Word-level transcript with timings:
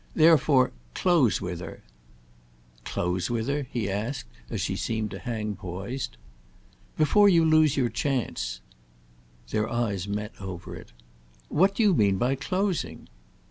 "Therefore 0.15 0.71
close 0.95 1.41
with 1.41 1.59
her—!" 1.59 1.83
"Close 2.85 3.29
with 3.29 3.47
her?" 3.47 3.67
he 3.69 3.87
asked 3.87 4.25
as 4.49 4.59
she 4.59 4.75
seemed 4.75 5.11
to 5.11 5.19
hang 5.19 5.55
poised. 5.55 6.17
"Before 6.97 7.29
you 7.29 7.45
lose 7.45 7.77
your 7.77 7.89
chance." 7.89 8.61
Their 9.51 9.69
eyes 9.69 10.07
met 10.07 10.33
over 10.39 10.75
it. 10.75 10.91
"What 11.49 11.75
do 11.75 11.83
you 11.83 11.93
mean 11.93 12.17
by 12.17 12.33
closing?" 12.33 13.09